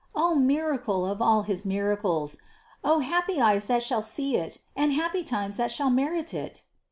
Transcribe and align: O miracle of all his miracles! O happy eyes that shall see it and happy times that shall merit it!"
O 0.15 0.33
miracle 0.33 1.05
of 1.05 1.21
all 1.21 1.43
his 1.43 1.63
miracles! 1.63 2.37
O 2.83 3.01
happy 3.01 3.39
eyes 3.39 3.67
that 3.67 3.83
shall 3.83 4.01
see 4.01 4.35
it 4.35 4.57
and 4.75 4.93
happy 4.93 5.23
times 5.23 5.57
that 5.57 5.71
shall 5.71 5.91
merit 5.91 6.33
it!" 6.33 6.63